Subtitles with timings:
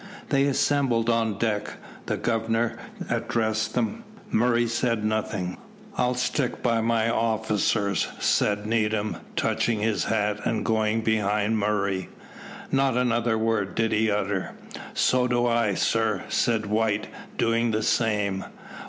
[0.29, 1.75] They assembled on deck.
[2.07, 2.75] The Governor
[3.07, 4.03] addressed them.
[4.31, 5.57] Murray said nothing.
[5.95, 12.09] "I sticks by my officers," said Needham, touching his hat and going behind Murray.
[12.71, 14.53] Not another word did he utter.
[14.95, 17.05] "So do I, sir," said White,
[17.37, 18.45] doing the same.